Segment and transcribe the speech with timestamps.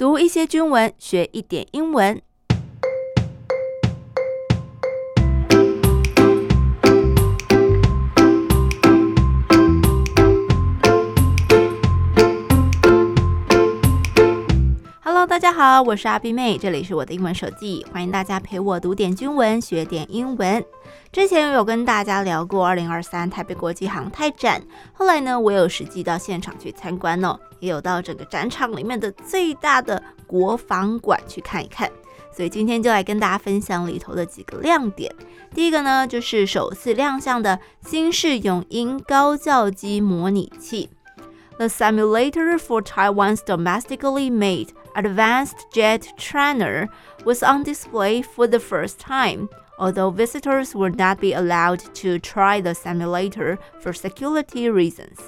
[0.00, 2.22] 读一些军文，学一点英文。
[15.30, 20.64] 大家好，我是阿碧妹，这里是我的英文手记，欢迎大家陪我读点军文，学点英文。
[21.12, 24.60] 之前有跟大家聊过二零二三台北国际航太展，
[24.92, 31.88] 后来呢，我有实际到现场去参观哦，也有到整个展场里面的最大的国防馆去看一看。
[32.36, 35.14] 所以今天就来跟大家分享里头的几个亮点。
[35.54, 40.90] 第一个呢，就是首次亮相的新式永鹰高教机模拟器
[41.59, 46.87] ，The simulator for Taiwan's domestically made advanced jet trainer
[47.23, 49.49] was on display for the first time.
[49.77, 55.19] Although visitors would not be allowed to try the simulator for security reasons.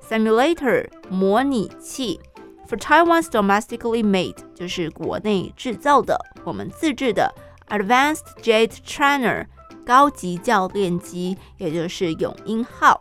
[0.00, 2.18] Simulator 模拟器
[2.66, 7.34] for Taiwan's domestically made 就是国内制造的，我们自制的
[7.68, 9.46] Advanced Jet Trainer
[9.85, 12.99] 高级教练机，也就是永鹰号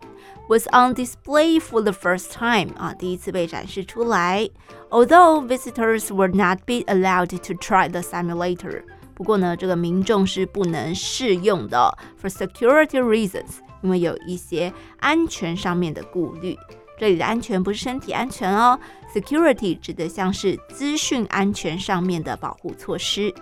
[0.49, 4.49] was on display for the first time 啊，第一次被展示出来。
[4.91, 8.85] Although visitors would not be allowed to try the simulator.
[9.15, 16.57] 不过呢，这个民众是不能试用的，for security reasons，因为有一些安全上面的顾虑。
[16.99, 18.79] 这里的安全不是身体安全哦
[19.13, 23.35] ，security 指的像是资讯安全上面的保护措施。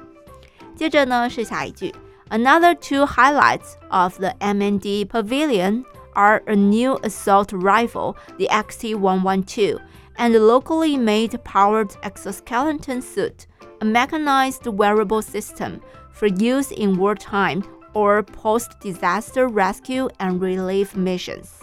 [0.75, 1.95] 接着呢是下一句
[2.32, 9.80] ，Another two highlights of the M&D Pavilion are a new assault rifle, the XT112,
[10.18, 13.48] and a locally made powered exoskeleton suit.
[13.80, 15.82] A mechanized wearable system
[16.12, 21.62] for use in wartime or post-disaster rescue and relief missions.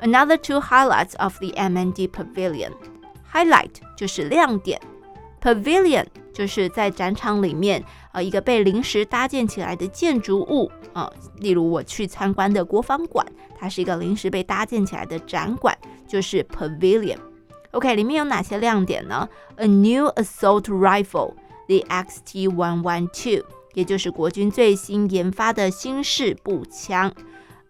[0.00, 2.74] Another two highlights of the M&D Pavilion.
[3.32, 4.80] Highlight 就是亮点
[5.43, 13.25] ，Pavilion 就是在展场里面呃一个被临时搭建起来的建筑物啊、例如我去参观的国防馆，
[13.57, 15.75] 它是一个临时被搭建起来的展馆，
[16.07, 17.17] 就是 Pavilion。
[17.71, 21.33] OK，里面有哪些亮点呢？A new assault rifle,
[21.67, 23.43] the XT112，
[23.73, 27.11] 也就是国军最新研发的新式步枪。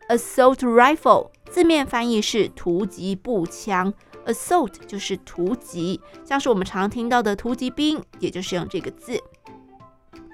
[0.10, 3.94] Assault rifle 字面翻译是突击步枪
[4.26, 9.20] ，assault 就是突击，像是我们常听到的突击兵，也就是用这个字。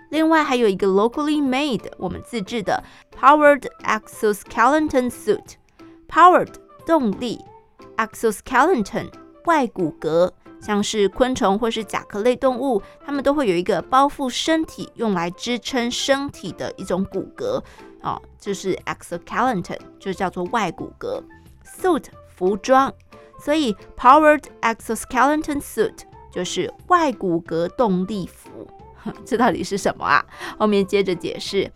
[0.09, 2.83] 另外还有一个 locally made，我们自制的
[3.15, 6.53] powered exoskeleton suit，powered
[6.85, 7.39] 动力
[7.97, 9.09] ，exoskeleton。
[9.45, 10.29] 外骨骼，
[10.61, 17.63] 像是昆虫或是甲壳类动物，它们都会有一个包覆身体，用来支撑身体的一种骨骼，
[18.01, 21.23] 哦，就是 exoskeleton，就叫做外骨骼。
[21.65, 22.03] suit
[22.35, 22.93] 服装，
[23.38, 25.98] 所以 powered exoskeleton suit
[26.32, 28.68] 就是外骨骼动力服。
[29.24, 30.24] 这到底是什么啊？
[30.58, 31.70] 后面接着解释，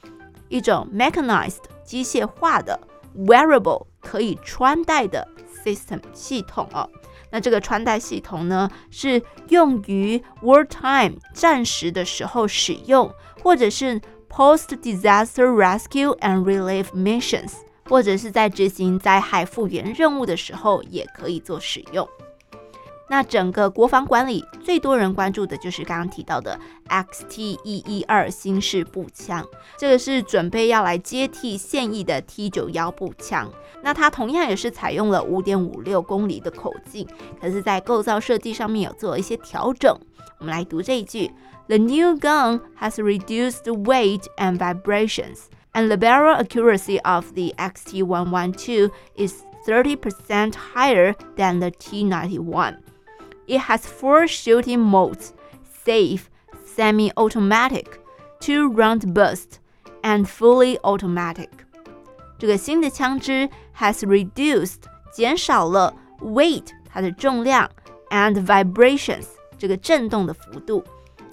[0.49, 2.81] 一种 mechanized 机械化的
[3.17, 5.29] wearable 可以穿戴的
[5.65, 6.89] system 系统哦。
[7.31, 13.13] 那这个穿戴系统呢，是用于 wartime 战时的时候使用，
[13.43, 14.01] 或者是
[14.31, 17.53] post-disaster rescue and relief missions，
[17.90, 22.08] 或者是在执行灾害复原任务的时候也可以做使用。
[23.10, 29.46] 那整个国防管理最多人关注的就是刚刚提到的 XT 一一二新式步枪，
[29.78, 33.52] 这个是准备要来接替现役的 T 九幺步枪。
[33.84, 37.06] 那它同样也是采用了五点五六公里的口径，
[37.40, 39.94] 可是，在构造设计上面有做一些调整。
[40.40, 41.30] 我们来读这一句
[41.68, 45.40] ：The new gun has reduced weight and vibrations,
[45.75, 51.61] and the barrel accuracy of the XT one one two is thirty percent higher than
[51.61, 52.79] the T ninety one.
[53.47, 55.33] It has four shooting modes:
[55.85, 56.29] safe,
[56.65, 57.99] semi-automatic,
[58.41, 59.59] two-round burst,
[60.03, 61.49] and fully automatic.
[62.39, 64.83] 这个新的枪支 has reduced
[65.13, 67.69] 减少了 weight 它的重量
[68.11, 69.27] and vibrations
[69.59, 70.85] 这个震动的幅度，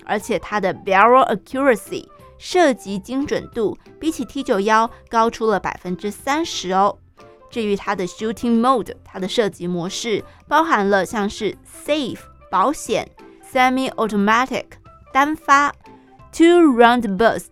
[0.06, 2.08] 而且它的 barrel accuracy
[2.41, 6.97] 射击精准度比起 T 九幺高出了百分之三十哦。
[7.51, 11.55] 至于它的 shooting mode，它的射击模式包含了像是
[11.87, 12.21] safe
[12.51, 13.07] 保险、
[13.53, 14.65] semi-automatic
[15.13, 15.71] 单发、
[16.33, 17.51] two-round burst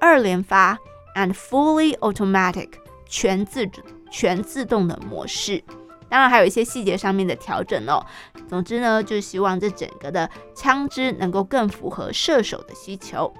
[0.00, 0.78] 二连发
[1.14, 2.70] and fully automatic
[3.06, 3.68] 全自
[4.10, 5.62] 全自动的模式。
[6.08, 8.04] 当然还有一些细节上面的调整哦。
[8.48, 13.32] 总之呢，就希望这整个的枪支能够更符合射手的需求。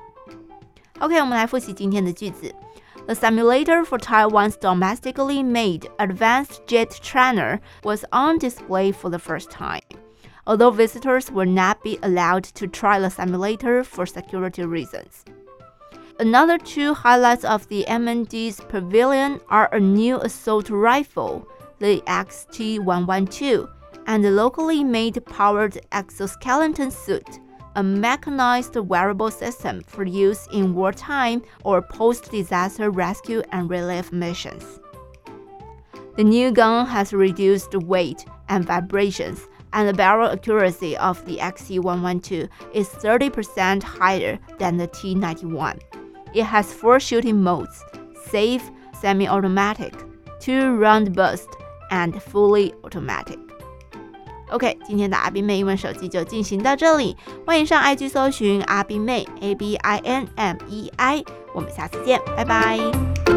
[0.99, 2.53] OK，我们来复习今天的句子。
[3.05, 9.83] The simulator for Taiwan's domestically made advanced jet trainer was on display for the first time.
[10.47, 15.25] although visitors will not be allowed to try the simulator for security reasons.
[16.19, 21.47] Another two highlights of the MND's pavilion are a new assault rifle,
[21.79, 23.69] the XT112,
[24.07, 27.39] and a locally made powered exoskeleton suit,
[27.76, 34.80] a mechanized wearable system for use in wartime or post disaster rescue and relief missions.
[36.16, 42.48] The new gun has reduced weight and vibrations, and the barrel accuracy of the XT112
[42.74, 45.80] is 30% higher than the T91.
[46.34, 47.84] It has four shooting modes
[48.26, 48.70] safe,
[49.00, 49.94] semi automatic,
[50.40, 51.48] two round burst,
[51.90, 53.38] and fully automatic.
[54.50, 57.16] OK，今天的阿斌妹英文手机就进行到这里，
[57.46, 61.24] 欢迎上 IG 搜寻阿斌妹 A B I N M E I，
[61.54, 63.29] 我们下次见，拜拜。